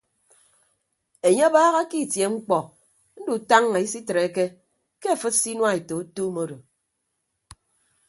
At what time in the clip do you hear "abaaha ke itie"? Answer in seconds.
1.49-2.27